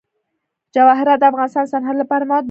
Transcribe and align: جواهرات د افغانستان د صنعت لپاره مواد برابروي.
جواهرات 0.75 1.19
د 1.19 1.23
افغانستان 1.31 1.63
د 1.65 1.71
صنعت 1.73 1.95
لپاره 2.01 2.21
مواد 2.23 2.27
برابروي. 2.29 2.39